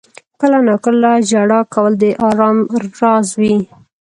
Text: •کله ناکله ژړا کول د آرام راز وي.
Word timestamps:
•کله 0.41 0.57
ناکله 0.67 1.11
ژړا 1.29 1.61
کول 1.73 1.93
د 2.01 2.03
آرام 2.29 2.57
راز 3.01 3.27
وي. 3.39 3.55